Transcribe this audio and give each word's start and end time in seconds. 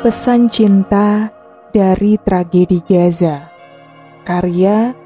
Pesan 0.00 0.48
Cinta 0.48 1.28
dari 1.76 2.16
Tragedi 2.16 2.80
Gaza 2.80 3.52
Karya 4.24 4.96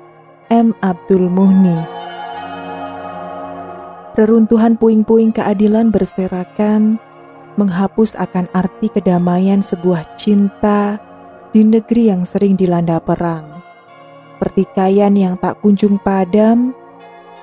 M. 0.54 0.70
Abdul 0.78 1.26
Muhni 1.26 1.82
Reruntuhan 4.14 4.78
puing-puing 4.78 5.34
keadilan 5.34 5.90
berserakan 5.90 7.02
menghapus 7.58 8.14
akan 8.14 8.46
arti 8.54 8.86
kedamaian 8.86 9.66
sebuah 9.66 10.14
cinta 10.14 11.02
di 11.50 11.66
negeri 11.66 12.14
yang 12.14 12.22
sering 12.22 12.54
dilanda 12.54 13.02
perang. 13.02 13.50
Pertikaian 14.38 15.18
yang 15.18 15.34
tak 15.42 15.58
kunjung 15.58 15.98
padam 15.98 16.70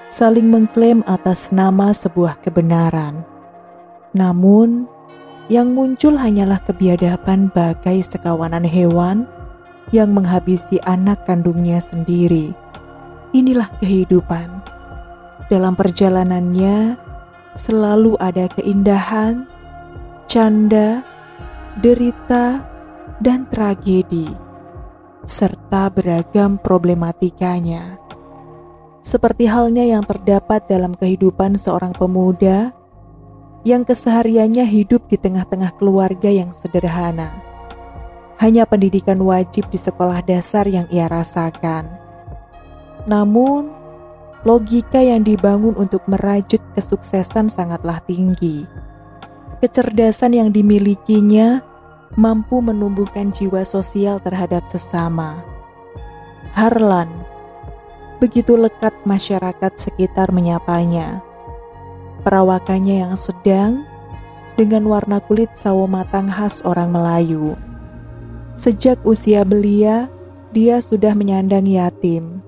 saling 0.08 0.48
mengklaim 0.48 1.04
atas 1.04 1.52
nama 1.52 1.92
sebuah 1.92 2.40
kebenaran. 2.40 3.28
Namun, 4.16 4.88
yang 5.52 5.76
muncul 5.76 6.16
hanyalah 6.16 6.64
kebiadaban 6.64 7.52
bagai 7.52 8.08
sekawanan 8.08 8.64
hewan 8.64 9.28
yang 9.92 10.16
menghabisi 10.16 10.80
anak 10.88 11.28
kandungnya 11.28 11.84
sendiri. 11.84 12.56
Inilah 13.36 13.68
kehidupan. 13.84 14.64
Dalam 15.52 15.76
perjalanannya 15.76 16.96
selalu 17.60 18.16
ada 18.24 18.48
keindahan, 18.56 19.44
canda, 20.32 21.04
derita, 21.84 22.64
dan 23.20 23.44
tragedi, 23.52 24.32
serta 25.28 25.92
beragam 25.92 26.56
problematikanya. 26.64 28.00
Seperti 29.04 29.52
halnya 29.52 29.84
yang 29.84 30.08
terdapat 30.08 30.64
dalam 30.72 30.96
kehidupan 30.96 31.60
seorang 31.60 31.92
pemuda 31.92 32.72
yang 33.62 33.86
kesehariannya 33.86 34.66
hidup 34.66 35.06
di 35.06 35.22
tengah-tengah 35.22 35.78
keluarga 35.78 36.30
yang 36.34 36.50
sederhana. 36.50 37.30
Hanya 38.42 38.66
pendidikan 38.66 39.22
wajib 39.22 39.70
di 39.70 39.78
sekolah 39.78 40.26
dasar 40.26 40.66
yang 40.66 40.90
ia 40.90 41.06
rasakan. 41.06 41.86
Namun, 43.06 43.70
logika 44.42 44.98
yang 44.98 45.22
dibangun 45.22 45.78
untuk 45.78 46.02
merajut 46.10 46.58
kesuksesan 46.74 47.54
sangatlah 47.54 48.02
tinggi. 48.10 48.66
Kecerdasan 49.62 50.34
yang 50.34 50.50
dimilikinya 50.50 51.62
mampu 52.18 52.66
menumbuhkan 52.66 53.30
jiwa 53.30 53.62
sosial 53.62 54.18
terhadap 54.26 54.66
sesama. 54.66 55.46
Harlan 56.58 57.08
begitu 58.18 58.58
lekat 58.58 58.94
masyarakat 59.06 59.72
sekitar 59.78 60.34
menyapanya 60.34 61.22
perawakannya 62.22 63.04
yang 63.04 63.16
sedang 63.20 63.86
dengan 64.56 64.86
warna 64.86 65.18
kulit 65.18 65.50
sawo 65.58 65.90
matang 65.90 66.30
khas 66.30 66.62
orang 66.62 66.94
Melayu. 66.94 67.58
Sejak 68.54 69.02
usia 69.02 69.42
belia, 69.42 70.12
dia 70.54 70.84
sudah 70.84 71.18
menyandang 71.18 71.66
yatim. 71.66 72.46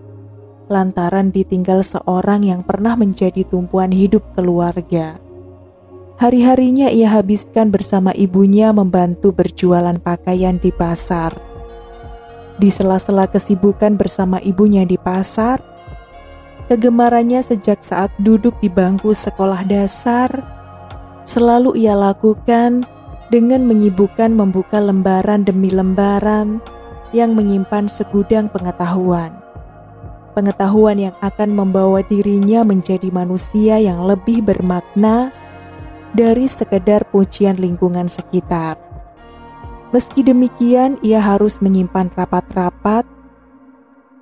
Lantaran 0.70 1.34
ditinggal 1.34 1.82
seorang 1.82 2.46
yang 2.46 2.62
pernah 2.62 2.94
menjadi 2.94 3.42
tumpuan 3.48 3.90
hidup 3.90 4.22
keluarga. 4.38 5.18
Hari-harinya 6.22 6.94
ia 6.94 7.10
habiskan 7.10 7.74
bersama 7.74 8.14
ibunya 8.14 8.70
membantu 8.70 9.34
berjualan 9.34 9.98
pakaian 9.98 10.62
di 10.62 10.70
pasar. 10.70 11.34
Di 12.62 12.70
sela-sela 12.70 13.26
kesibukan 13.26 13.98
bersama 13.98 14.38
ibunya 14.46 14.86
di 14.86 14.96
pasar, 15.02 15.73
Kegemarannya 16.74 17.46
sejak 17.46 17.86
saat 17.86 18.10
duduk 18.18 18.58
di 18.58 18.66
bangku 18.66 19.14
sekolah 19.14 19.62
dasar 19.62 20.42
selalu 21.22 21.78
ia 21.78 21.94
lakukan 21.94 22.82
dengan 23.30 23.62
menyibukkan 23.70 24.34
membuka 24.34 24.82
lembaran 24.82 25.46
demi 25.46 25.70
lembaran 25.70 26.58
yang 27.14 27.38
menyimpan 27.38 27.86
segudang 27.86 28.50
pengetahuan. 28.50 29.38
Pengetahuan 30.34 30.98
yang 30.98 31.14
akan 31.22 31.54
membawa 31.54 32.02
dirinya 32.10 32.66
menjadi 32.66 33.14
manusia 33.14 33.78
yang 33.78 34.10
lebih 34.10 34.42
bermakna 34.42 35.30
dari 36.18 36.50
sekedar 36.50 37.06
pujian 37.14 37.62
lingkungan 37.62 38.10
sekitar. 38.10 38.82
Meski 39.94 40.26
demikian, 40.26 40.98
ia 41.06 41.22
harus 41.22 41.62
menyimpan 41.62 42.10
rapat-rapat 42.18 43.13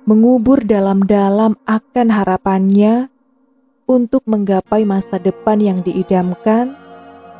mengubur 0.02 0.66
dalam-dalam 0.66 1.54
akan 1.62 2.08
harapannya 2.10 3.06
untuk 3.86 4.26
menggapai 4.26 4.82
masa 4.82 5.22
depan 5.22 5.62
yang 5.62 5.78
diidamkan 5.86 6.74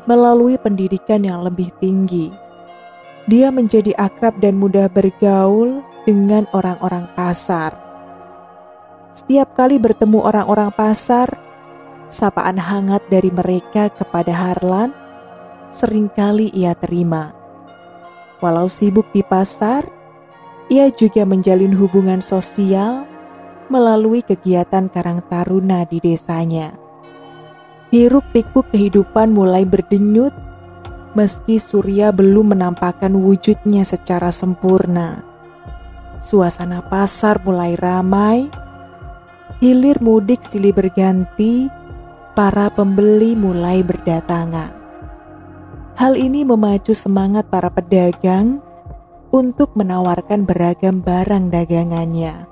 melalui 0.07 0.55
pendidikan 0.55 1.27
yang 1.27 1.43
lebih 1.43 1.71
tinggi. 1.83 2.31
Dia 3.27 3.51
menjadi 3.51 3.95
akrab 3.99 4.39
dan 4.39 4.59
mudah 4.59 4.87
bergaul 4.91 5.83
dengan 6.07 6.43
orang-orang 6.51 7.07
pasar. 7.15 7.75
Setiap 9.15 9.55
kali 9.55 9.79
bertemu 9.79 10.23
orang-orang 10.23 10.71
pasar, 10.75 11.31
sapaan 12.07 12.59
hangat 12.59 13.03
dari 13.07 13.31
mereka 13.31 13.87
kepada 13.91 14.31
Harlan 14.31 14.91
sering 15.71 16.11
kali 16.11 16.51
ia 16.51 16.75
terima. 16.75 17.31
Walau 18.43 18.67
sibuk 18.67 19.07
di 19.15 19.23
pasar, 19.23 19.87
ia 20.71 20.87
juga 20.93 21.27
menjalin 21.27 21.75
hubungan 21.75 22.23
sosial 22.23 23.03
melalui 23.67 24.21
kegiatan 24.23 24.87
Karang 24.91 25.23
Taruna 25.27 25.83
di 25.87 25.99
desanya. 25.99 26.75
Hiruk 27.93 28.25
pikuk 28.33 28.69
kehidupan 28.73 29.31
mulai 29.31 29.63
berdenyut 29.63 30.33
meski 31.13 31.61
surya 31.61 32.09
belum 32.09 32.57
menampakkan 32.57 33.13
wujudnya 33.13 33.85
secara 33.85 34.33
sempurna. 34.33 35.21
Suasana 36.17 36.81
pasar 36.89 37.37
mulai 37.45 37.77
ramai, 37.77 38.49
hilir 39.61 40.01
mudik 40.01 40.41
silih 40.41 40.73
berganti, 40.73 41.69
para 42.33 42.73
pembeli 42.73 43.37
mulai 43.37 43.85
berdatangan. 43.85 44.73
Hal 45.93 46.17
ini 46.17 46.41
memacu 46.41 46.97
semangat 46.97 47.45
para 47.53 47.69
pedagang 47.69 48.57
untuk 49.33 49.73
menawarkan 49.73 50.45
beragam 50.45 51.01
barang 51.01 51.49
dagangannya. 51.49 52.45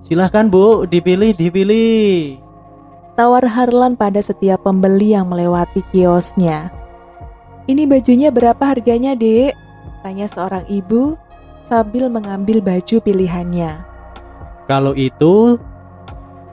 Silahkan 0.00 0.48
bu, 0.48 0.88
dipilih, 0.88 1.36
dipilih. 1.36 2.40
Tawar 3.20 3.44
Harlan 3.44 4.00
pada 4.00 4.24
setiap 4.24 4.64
pembeli 4.64 5.12
yang 5.12 5.28
melewati 5.28 5.84
kiosnya. 5.92 6.72
Ini 7.68 7.84
bajunya 7.84 8.32
berapa 8.32 8.60
harganya 8.60 9.12
dek? 9.12 9.52
Tanya 10.00 10.24
seorang 10.30 10.64
ibu 10.72 11.20
sambil 11.60 12.08
mengambil 12.08 12.62
baju 12.62 12.96
pilihannya. 13.02 13.82
Kalau 14.70 14.94
itu 14.94 15.58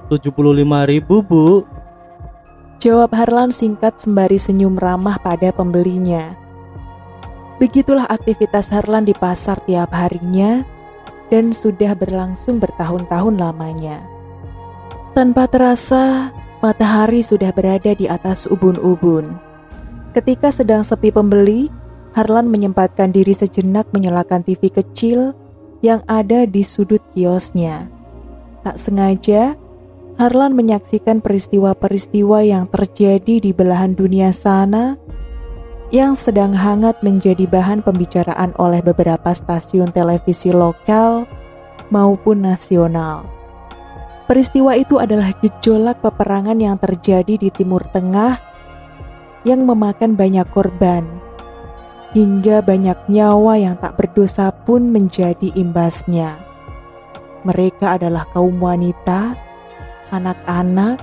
75 0.09 0.89
ribu 0.89 1.15
bu. 1.23 1.47
Jawab 2.81 3.15
Harlan 3.15 3.53
singkat 3.53 4.01
sembari 4.01 4.41
senyum 4.41 4.75
ramah 4.75 5.21
pada 5.21 5.53
pembelinya. 5.55 6.42
Begitulah 7.61 8.09
aktivitas 8.09 8.73
Harlan 8.73 9.05
di 9.05 9.13
pasar 9.13 9.61
tiap 9.69 9.93
harinya 9.93 10.65
dan 11.29 11.53
sudah 11.53 11.93
berlangsung 11.93 12.57
bertahun-tahun 12.57 13.37
lamanya. 13.37 14.01
Tanpa 15.13 15.45
terasa, 15.45 16.33
matahari 16.65 17.21
sudah 17.21 17.53
berada 17.53 17.93
di 17.93 18.09
atas 18.09 18.49
ubun-ubun. 18.49 19.37
Ketika 20.17 20.49
sedang 20.49 20.81
sepi 20.81 21.13
pembeli, 21.13 21.69
Harlan 22.13 22.49
menyempatkan 22.49 23.09
diri 23.09 23.33
sejenak 23.33 23.89
menyalakan 23.93 24.45
TV 24.45 24.69
kecil 24.69 25.33
yang 25.81 26.05
ada 26.05 26.45
di 26.45 26.61
sudut 26.61 27.01
kiosnya. 27.13 27.89
Tak 28.61 28.77
sengaja, 28.77 29.57
Harlan 30.21 30.53
menyaksikan 30.53 31.25
peristiwa-peristiwa 31.25 32.45
yang 32.45 32.69
terjadi 32.69 33.41
di 33.41 33.49
belahan 33.49 33.97
dunia 33.97 34.29
sana 34.29 34.97
yang 35.93 36.17
sedang 36.17 36.57
hangat 36.57 36.97
menjadi 37.05 37.45
bahan 37.45 37.85
pembicaraan 37.85 38.57
oleh 38.57 38.81
beberapa 38.81 39.29
stasiun 39.29 39.93
televisi 39.93 40.49
lokal 40.49 41.29
maupun 41.93 42.41
nasional. 42.41 43.29
Peristiwa 44.25 44.73
itu 44.73 44.97
adalah 44.97 45.29
gejolak 45.37 46.01
peperangan 46.01 46.57
yang 46.57 46.81
terjadi 46.81 47.37
di 47.37 47.53
Timur 47.53 47.85
Tengah 47.93 48.41
yang 49.45 49.69
memakan 49.69 50.17
banyak 50.17 50.49
korban, 50.49 51.05
hingga 52.17 52.65
banyak 52.65 52.97
nyawa 53.05 53.61
yang 53.61 53.77
tak 53.77 53.93
berdosa 53.93 54.49
pun 54.65 54.89
menjadi 54.89 55.53
imbasnya. 55.53 56.41
Mereka 57.45 58.01
adalah 58.01 58.25
kaum 58.33 58.57
wanita, 58.57 59.37
anak-anak, 60.09 60.97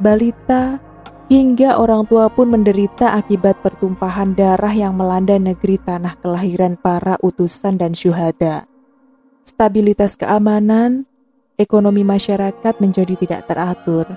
balita, 0.00 0.80
Hingga 1.28 1.76
orang 1.76 2.08
tua 2.08 2.32
pun 2.32 2.48
menderita 2.48 3.12
akibat 3.12 3.60
pertumpahan 3.60 4.32
darah 4.32 4.72
yang 4.72 4.96
melanda 4.96 5.36
negeri 5.36 5.76
tanah 5.76 6.16
kelahiran 6.24 6.80
para 6.80 7.20
utusan 7.20 7.76
dan 7.76 7.92
syuhada. 7.92 8.64
Stabilitas 9.44 10.16
keamanan, 10.16 11.04
ekonomi 11.60 12.00
masyarakat 12.00 12.80
menjadi 12.80 13.12
tidak 13.20 13.44
teratur. 13.44 14.08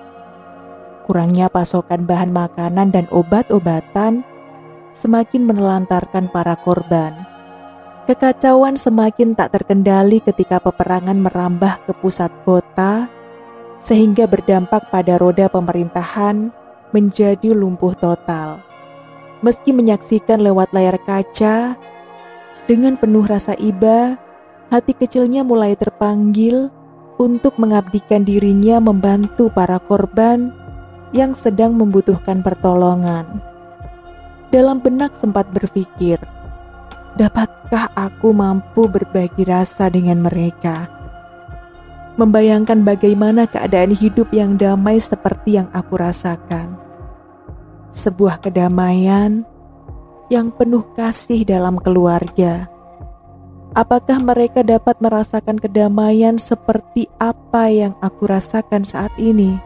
Kurangnya 1.03 1.51
pasokan 1.51 2.07
bahan 2.07 2.31
makanan 2.31 2.95
dan 2.95 3.11
obat-obatan 3.11 4.23
semakin 4.95 5.43
menelantarkan 5.43 6.31
para 6.31 6.55
korban. 6.55 7.11
Kekacauan 8.07 8.79
semakin 8.79 9.35
tak 9.35 9.51
terkendali 9.51 10.23
ketika 10.23 10.63
peperangan 10.63 11.19
merambah 11.19 11.83
ke 11.83 11.91
pusat 11.99 12.31
kota, 12.47 13.11
sehingga 13.75 14.31
berdampak 14.31 14.87
pada 14.87 15.19
roda 15.19 15.51
pemerintahan 15.51 16.60
menjadi 16.95 17.55
lumpuh 17.55 17.95
total. 17.97 18.63
Meski 19.41 19.73
menyaksikan 19.73 20.39
lewat 20.39 20.71
layar 20.75 21.01
kaca, 21.01 21.75
dengan 22.69 22.95
penuh 22.95 23.25
rasa 23.25 23.57
iba, 23.57 24.15
hati 24.69 24.93
kecilnya 24.93 25.41
mulai 25.41 25.73
terpanggil 25.73 26.69
untuk 27.17 27.57
mengabdikan 27.57 28.21
dirinya 28.23 28.77
membantu 28.77 29.49
para 29.51 29.81
korban 29.81 30.53
yang 31.11 31.35
sedang 31.35 31.75
membutuhkan 31.75 32.39
pertolongan. 32.45 33.41
Dalam 34.53 34.79
benak 34.79 35.17
sempat 35.17 35.49
berpikir, 35.49 36.21
Dapatkah 37.11 37.91
aku 37.91 38.31
mampu 38.31 38.88
berbagi 38.88 39.43
rasa 39.43 39.91
dengan 39.91 40.23
mereka? 40.23 40.88
Membayangkan 42.15 42.88
bagaimana 42.88 43.51
keadaan 43.51 43.91
hidup 43.91 44.31
yang 44.31 44.55
damai 44.55 44.95
seperti 44.95 45.59
yang 45.59 45.67
aku 45.75 45.99
rasakan. 45.99 46.70
Sebuah 47.91 48.39
kedamaian 48.39 49.43
yang 50.31 50.47
penuh 50.55 50.88
kasih 50.95 51.43
dalam 51.43 51.75
keluarga. 51.75 52.71
Apakah 53.75 54.23
mereka 54.23 54.63
dapat 54.63 54.99
merasakan 55.03 55.59
kedamaian 55.59 56.39
seperti 56.39 57.11
apa 57.19 57.67
yang 57.67 57.91
aku 57.99 58.31
rasakan 58.31 58.88
saat 58.88 59.11
ini? 59.19 59.59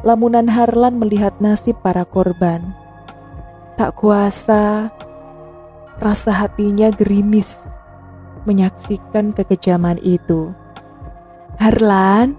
Lamunan 0.00 0.48
Harlan 0.48 0.96
melihat 0.96 1.36
nasib 1.44 1.76
para 1.84 2.08
korban. 2.08 2.72
Tak 3.76 4.00
kuasa, 4.00 4.88
rasa 6.00 6.32
hatinya 6.32 6.88
gerimis 6.88 7.68
menyaksikan 8.48 9.36
kekejaman 9.36 10.00
itu. 10.00 10.56
Harlan, 11.60 12.32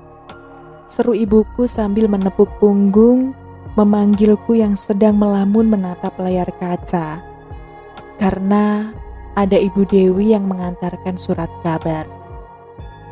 seru 0.90 1.14
ibuku 1.14 1.70
sambil 1.70 2.10
menepuk 2.10 2.50
punggung, 2.58 3.38
memanggilku 3.76 4.58
yang 4.58 4.76
sedang 4.76 5.16
melamun 5.20 5.72
menatap 5.72 6.16
layar 6.20 6.48
kaca. 6.60 7.24
Karena 8.20 8.92
ada 9.34 9.58
ibu 9.58 9.88
Dewi 9.88 10.36
yang 10.36 10.46
mengantarkan 10.46 11.16
surat 11.16 11.50
kabar. 11.64 12.06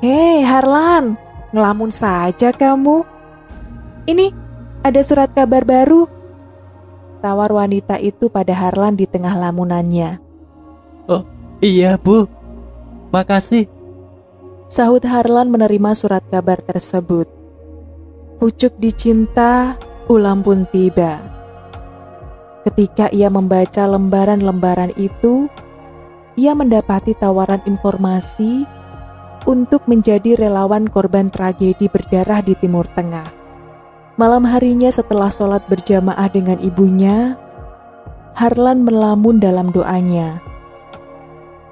Hei 0.03 0.43
Harlan, 0.43 1.15
ngelamun 1.51 1.91
saja 1.91 2.51
kamu. 2.51 3.03
Ini 4.07 4.31
ada 4.83 5.01
surat 5.03 5.31
kabar 5.35 5.67
baru. 5.67 6.07
Tawar 7.19 7.51
wanita 7.51 7.99
itu 7.99 8.31
pada 8.31 8.55
Harlan 8.55 8.95
di 8.95 9.03
tengah 9.03 9.35
lamunannya. 9.35 10.29
Oh 11.09 11.25
iya 11.57 11.97
bu 11.97 12.29
Makasih 13.09 13.65
Sahut 14.69 15.01
Harlan 15.01 15.49
menerima 15.49 15.97
surat 15.97 16.21
kabar 16.29 16.61
tersebut 16.61 17.25
Pucuk 18.37 18.77
dicinta 18.77 19.73
ulam 20.09 20.41
pun 20.41 20.65
tiba 20.73 21.21
Ketika 22.67 23.07
ia 23.15 23.31
membaca 23.31 23.87
lembaran-lembaran 23.87 24.91
itu 24.99 25.47
Ia 26.35 26.51
mendapati 26.51 27.15
tawaran 27.15 27.63
informasi 27.63 28.67
untuk 29.47 29.85
menjadi 29.87 30.35
relawan 30.35 30.87
korban 30.91 31.31
tragedi 31.31 31.87
berdarah 31.87 32.43
di 32.43 32.55
Timur 32.59 32.87
Tengah. 32.95 33.27
Malam 34.19 34.43
harinya 34.43 34.91
setelah 34.91 35.31
sholat 35.31 35.63
berjamaah 35.71 36.27
dengan 36.31 36.59
ibunya, 36.59 37.39
Harlan 38.35 38.83
melamun 38.83 39.39
dalam 39.39 39.71
doanya 39.71 40.39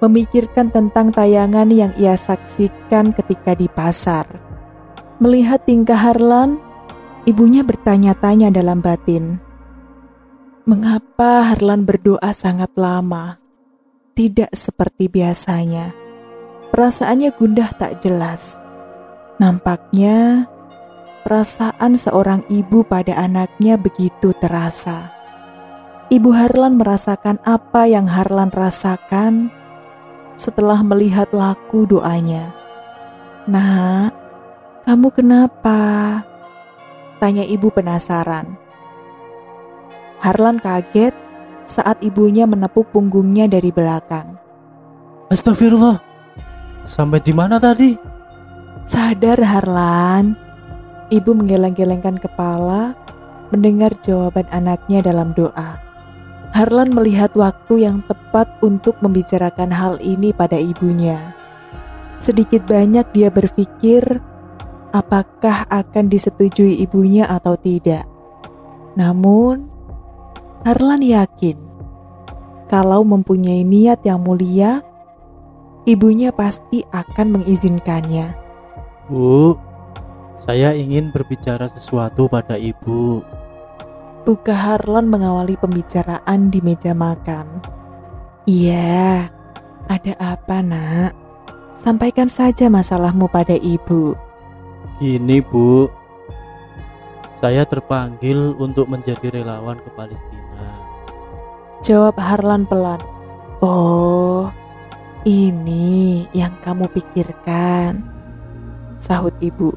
memikirkan 0.02 0.70
tentang 0.70 1.10
tayangan 1.10 1.70
yang 1.74 1.90
ia 1.98 2.14
saksikan 2.14 3.14
ketika 3.14 3.58
di 3.58 3.66
pasar. 3.66 4.26
Melihat 5.18 5.66
tingkah 5.66 5.98
Harlan, 5.98 6.62
ibunya 7.28 7.62
bertanya-tanya 7.68 8.48
dalam 8.50 8.80
batin. 8.80 9.44
Mengapa 10.64 11.52
Harlan 11.52 11.84
berdoa 11.84 12.32
sangat 12.32 12.72
lama? 12.80 13.36
Tidak 14.16 14.56
seperti 14.56 15.12
biasanya. 15.12 15.92
Perasaannya 16.72 17.30
gundah 17.36 17.70
tak 17.76 18.00
jelas. 18.00 18.64
Nampaknya 19.38 20.48
perasaan 21.28 22.00
seorang 22.00 22.42
ibu 22.48 22.88
pada 22.88 23.14
anaknya 23.20 23.76
begitu 23.76 24.32
terasa. 24.40 25.12
Ibu 26.08 26.32
Harlan 26.32 26.80
merasakan 26.80 27.44
apa 27.44 27.84
yang 27.84 28.08
Harlan 28.08 28.48
rasakan 28.52 29.52
setelah 30.40 30.80
melihat 30.80 31.28
laku 31.36 31.84
doanya. 31.84 32.56
Nah, 33.48 34.12
kamu 34.88 35.08
kenapa? 35.12 35.80
Tanya 37.18 37.42
ibu 37.42 37.74
penasaran. 37.74 38.54
Harlan 40.22 40.62
kaget 40.62 41.14
saat 41.66 41.98
ibunya 42.06 42.46
menepuk 42.46 42.90
punggungnya 42.94 43.50
dari 43.50 43.74
belakang. 43.74 44.38
Astagfirullah, 45.34 46.00
sampai 46.86 47.20
di 47.20 47.34
mana 47.34 47.58
tadi? 47.58 47.98
Sadar 48.88 49.42
Harlan. 49.42 50.38
Ibu 51.08 51.32
menggeleng-gelengkan 51.36 52.20
kepala 52.20 52.96
mendengar 53.52 53.96
jawaban 54.04 54.48
anaknya 54.52 55.00
dalam 55.04 55.32
doa. 55.36 55.80
Harlan 56.56 56.96
melihat 56.96 57.32
waktu 57.36 57.88
yang 57.88 58.00
tepat 58.08 58.48
untuk 58.64 58.96
membicarakan 59.04 59.72
hal 59.72 60.00
ini 60.00 60.32
pada 60.32 60.56
ibunya. 60.56 61.36
Sedikit 62.18 62.66
banyak 62.66 63.06
dia 63.14 63.30
berpikir 63.30 64.02
apakah 64.98 65.70
akan 65.70 66.10
disetujui 66.10 66.82
ibunya 66.82 67.30
atau 67.30 67.54
tidak. 67.54 68.10
Namun, 68.98 69.70
Harlan 70.66 71.06
yakin 71.06 71.68
kalau 72.68 73.06
mempunyai 73.08 73.64
niat 73.64 74.04
yang 74.04 74.20
mulia, 74.20 74.84
ibunya 75.88 76.36
pasti 76.36 76.84
akan 76.92 77.40
mengizinkannya. 77.40 78.36
Bu, 79.08 79.56
saya 80.36 80.76
ingin 80.76 81.16
berbicara 81.16 81.72
sesuatu 81.72 82.28
pada 82.28 82.60
ibu. 82.60 83.24
Buka 84.28 84.52
Harlan 84.52 85.08
mengawali 85.08 85.56
pembicaraan 85.56 86.52
di 86.52 86.60
meja 86.60 86.92
makan. 86.92 87.64
Iya, 88.44 89.32
ada 89.88 90.14
apa 90.20 90.60
nak? 90.60 91.16
Sampaikan 91.80 92.28
saja 92.28 92.68
masalahmu 92.68 93.32
pada 93.32 93.56
ibu. 93.56 94.27
Gini 94.98 95.46
bu, 95.46 95.86
saya 97.38 97.70
terpanggil 97.70 98.58
untuk 98.58 98.90
menjadi 98.90 99.30
relawan 99.30 99.78
ke 99.78 99.94
Palestina. 99.94 100.74
Jawab 101.86 102.18
Harlan 102.18 102.66
pelan. 102.66 102.98
Oh, 103.62 104.50
ini 105.22 106.26
yang 106.34 106.58
kamu 106.66 106.90
pikirkan. 106.90 108.02
Sahut 108.98 109.38
ibu. 109.38 109.70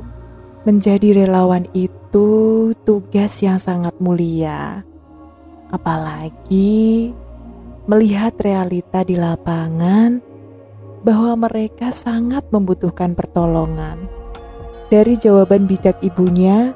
Menjadi 0.65 1.12
relawan 1.25 1.69
itu 1.77 2.73
tugas 2.89 3.45
yang 3.45 3.61
sangat 3.61 3.93
mulia, 4.00 4.81
apalagi 5.69 7.12
melihat 7.85 8.33
realita 8.41 9.05
di 9.05 9.21
lapangan 9.21 10.21
bahwa 11.05 11.49
mereka 11.49 11.93
sangat 11.93 12.45
membutuhkan 12.53 13.12
pertolongan. 13.12 14.20
Dari 14.91 15.15
jawaban 15.17 15.71
bijak 15.71 16.03
ibunya, 16.03 16.75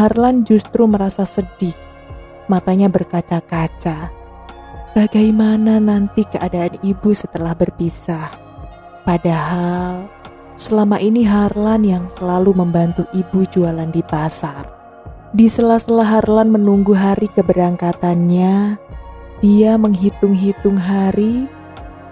Harlan 0.00 0.42
justru 0.48 0.88
merasa 0.88 1.28
sedih, 1.28 1.76
matanya 2.48 2.88
berkaca-kaca. 2.88 4.08
Bagaimana 4.96 5.76
nanti 5.76 6.24
keadaan 6.24 6.80
ibu 6.80 7.12
setelah 7.12 7.52
berpisah? 7.52 8.32
Padahal 9.04 10.08
Selama 10.56 10.96
ini 10.96 11.20
Harlan 11.20 11.84
yang 11.84 12.08
selalu 12.08 12.56
membantu 12.56 13.04
ibu 13.12 13.44
jualan 13.44 13.92
di 13.92 14.00
pasar. 14.00 14.64
Di 15.36 15.52
sela-sela 15.52 16.00
Harlan 16.00 16.48
menunggu 16.48 16.96
hari 16.96 17.28
keberangkatannya, 17.28 18.80
dia 19.44 19.72
menghitung-hitung 19.76 20.80
hari 20.80 21.44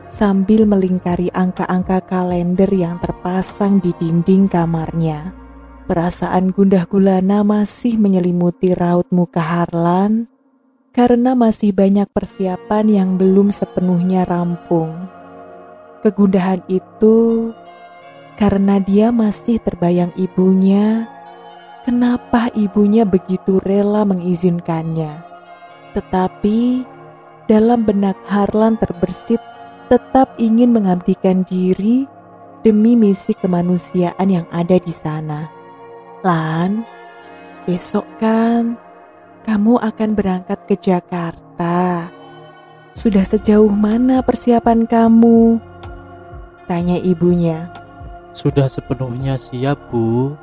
sambil 0.08 0.68
melingkari 0.68 1.32
angka-angka 1.32 2.04
kalender 2.04 2.68
yang 2.70 3.00
terpasang 3.00 3.80
di 3.80 3.90
dinding 3.96 4.46
kamarnya. 4.46 5.32
Perasaan 5.84 6.54
gundah 6.56 6.88
gulana 6.88 7.44
masih 7.44 8.00
menyelimuti 8.00 8.72
raut 8.72 9.04
muka 9.12 9.44
Harlan 9.44 10.24
karena 10.96 11.36
masih 11.36 11.76
banyak 11.76 12.08
persiapan 12.08 12.86
yang 12.88 13.10
belum 13.20 13.52
sepenuhnya 13.52 14.24
rampung. 14.24 14.94
Kegundahan 16.00 16.64
itu 16.72 17.52
karena 18.40 18.80
dia 18.80 19.12
masih 19.12 19.60
terbayang 19.60 20.14
ibunya. 20.16 21.04
Kenapa 21.84 22.48
ibunya 22.56 23.04
begitu 23.04 23.60
rela 23.60 24.08
mengizinkannya? 24.08 25.20
Tetapi 25.92 26.60
dalam 27.44 27.84
benak 27.84 28.16
Harlan 28.24 28.80
terbersit 28.80 29.42
tetap 29.94 30.34
ingin 30.42 30.74
mengabdikan 30.74 31.46
diri 31.46 32.10
demi 32.66 32.98
misi 32.98 33.30
kemanusiaan 33.30 34.26
yang 34.26 34.42
ada 34.50 34.74
di 34.82 34.90
sana. 34.90 35.46
Lan, 36.26 36.82
besok 37.62 38.02
kan 38.18 38.74
kamu 39.46 39.78
akan 39.78 40.10
berangkat 40.18 40.58
ke 40.66 40.74
Jakarta. 40.74 42.10
Sudah 42.90 43.22
sejauh 43.22 43.70
mana 43.70 44.18
persiapan 44.26 44.82
kamu? 44.82 45.62
Tanya 46.66 46.98
ibunya. 46.98 47.70
Sudah 48.34 48.66
sepenuhnya 48.66 49.38
siap, 49.38 49.78
Bu. 49.94 50.34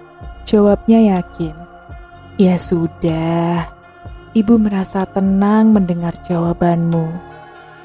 Jawabnya 0.47 1.19
yakin. 1.19 1.55
Ya 2.39 2.55
sudah. 2.55 3.67
Ibu 4.31 4.63
merasa 4.63 5.03
tenang 5.11 5.75
mendengar 5.75 6.15
jawabanmu. 6.23 7.30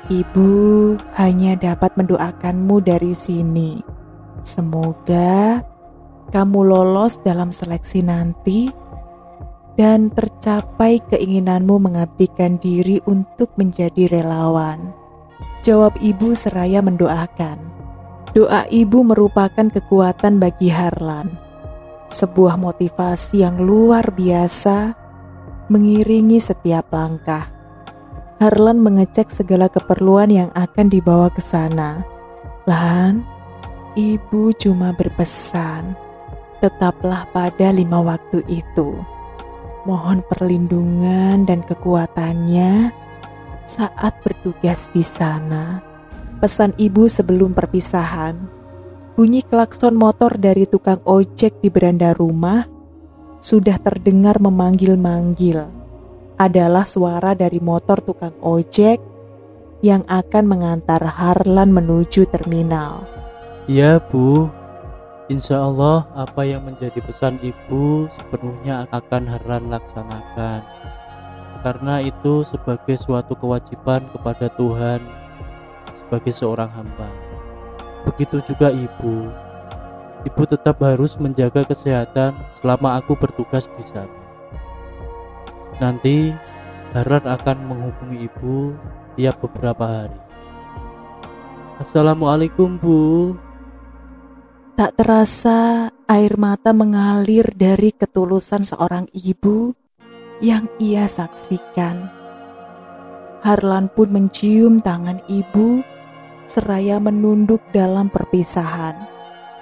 Ibu 0.07 0.95
hanya 1.19 1.59
dapat 1.59 1.99
mendoakanmu 1.99 2.79
dari 2.79 3.11
sini. 3.11 3.83
Semoga 4.47 5.59
kamu 6.31 6.63
lolos 6.63 7.19
dalam 7.27 7.51
seleksi 7.51 8.07
nanti 8.07 8.71
dan 9.75 10.15
tercapai 10.15 11.03
keinginanmu 11.11 11.83
mengabdikan 11.83 12.55
diri 12.63 13.03
untuk 13.11 13.51
menjadi 13.59 14.07
relawan. 14.07 14.95
Jawab 15.67 15.99
ibu 15.99 16.39
seraya 16.39 16.79
mendoakan. 16.87 17.59
Doa 18.31 18.63
ibu 18.71 19.03
merupakan 19.03 19.67
kekuatan 19.67 20.39
bagi 20.39 20.71
Harlan. 20.71 21.35
Sebuah 22.07 22.55
motivasi 22.55 23.43
yang 23.43 23.59
luar 23.59 24.15
biasa 24.15 24.95
mengiringi 25.67 26.39
setiap 26.39 26.95
langkah. 26.95 27.56
Harlan 28.37 28.85
mengecek 28.85 29.33
segala 29.33 29.65
keperluan 29.73 30.29
yang 30.29 30.51
akan 30.53 30.93
dibawa 30.93 31.33
ke 31.33 31.41
sana. 31.41 32.05
Lan, 32.69 33.25
ibu 33.97 34.53
cuma 34.61 34.93
berpesan, 34.93 35.97
tetaplah 36.61 37.25
pada 37.33 37.73
lima 37.73 38.05
waktu 38.05 38.45
itu. 38.45 39.01
Mohon 39.89 40.21
perlindungan 40.29 41.49
dan 41.49 41.65
kekuatannya 41.65 42.93
saat 43.65 44.13
bertugas 44.21 44.93
di 44.93 45.01
sana. 45.01 45.81
Pesan 46.37 46.77
ibu 46.77 47.09
sebelum 47.09 47.57
perpisahan. 47.57 48.37
Bunyi 49.17 49.41
klakson 49.49 49.97
motor 49.97 50.37
dari 50.37 50.69
tukang 50.69 51.01
ojek 51.09 51.65
di 51.65 51.73
beranda 51.73 52.13
rumah 52.13 52.69
sudah 53.41 53.81
terdengar 53.81 54.37
memanggil-manggil 54.45 55.76
adalah 56.37 56.85
suara 56.85 57.33
dari 57.33 57.61
motor 57.61 58.01
tukang 58.05 58.37
ojek 58.45 59.01
yang 59.85 60.05
akan 60.09 60.45
mengantar 60.49 61.01
Harlan 61.05 61.73
menuju 61.73 62.29
terminal. 62.29 63.05
Ya, 63.69 64.01
Bu. 64.01 64.49
Insya 65.27 65.59
Allah 65.59 66.07
apa 66.15 66.47
yang 66.47 66.63
menjadi 66.63 67.03
pesan 67.03 67.43
ibu 67.43 68.07
sepenuhnya 68.15 68.87
akan 68.95 69.27
Harlan 69.27 69.67
laksanakan. 69.75 70.63
Karena 71.67 71.99
itu 71.99 72.47
sebagai 72.47 72.95
suatu 72.95 73.35
kewajiban 73.35 74.07
kepada 74.15 74.47
Tuhan 74.55 75.03
sebagai 75.91 76.31
seorang 76.31 76.71
hamba. 76.71 77.11
Begitu 78.07 78.39
juga 78.55 78.71
ibu. 78.71 79.27
Ibu 80.23 80.43
tetap 80.47 80.79
harus 80.79 81.19
menjaga 81.19 81.67
kesehatan 81.67 82.39
selama 82.55 83.03
aku 83.03 83.19
bertugas 83.19 83.67
di 83.75 83.83
sana. 83.83 84.26
Nanti 85.77 86.33
Harlan 86.97 87.29
akan 87.29 87.59
menghubungi 87.69 88.25
ibu 88.25 88.73
tiap 89.21 89.45
beberapa 89.45 89.85
hari. 89.85 90.21
Assalamualaikum 91.77 92.81
Bu. 92.81 93.37
Tak 94.81 94.97
terasa 94.97 95.93
air 96.09 96.41
mata 96.41 96.73
mengalir 96.73 97.53
dari 97.53 97.93
ketulusan 97.93 98.65
seorang 98.65 99.05
ibu 99.13 99.77
yang 100.41 100.65
ia 100.81 101.05
saksikan. 101.05 102.09
Harlan 103.45 103.93
pun 103.93 104.09
mencium 104.09 104.81
tangan 104.81 105.21
ibu 105.29 105.85
seraya 106.49 106.97
menunduk 106.97 107.61
dalam 107.77 108.09
perpisahan. 108.09 108.97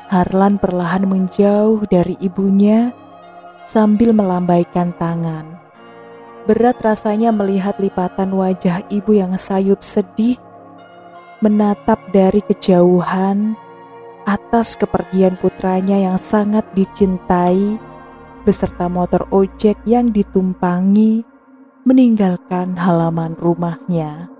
Harlan 0.06 0.62
perlahan 0.62 1.10
menjauh 1.10 1.82
dari 1.90 2.14
ibunya 2.22 2.94
sambil 3.66 4.14
melambaikan 4.14 4.94
tangan. 4.94 5.63
Berat 6.44 6.76
rasanya 6.84 7.32
melihat 7.32 7.80
lipatan 7.80 8.36
wajah 8.36 8.84
ibu 8.92 9.16
yang 9.16 9.32
sayup 9.40 9.80
sedih 9.80 10.36
menatap 11.40 11.96
dari 12.12 12.44
kejauhan 12.44 13.56
atas 14.28 14.76
kepergian 14.76 15.40
putranya 15.40 15.96
yang 15.96 16.20
sangat 16.20 16.64
dicintai 16.76 17.80
beserta 18.44 18.92
motor 18.92 19.24
ojek 19.32 19.80
yang 19.88 20.12
ditumpangi 20.12 21.24
meninggalkan 21.88 22.76
halaman 22.76 23.32
rumahnya. 23.40 24.33